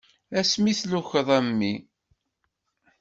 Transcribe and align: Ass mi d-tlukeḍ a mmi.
Ass 0.39 0.51
mi 0.61 0.73
d-tlukeḍ 0.73 1.27
a 1.37 1.39
mmi. 1.47 1.73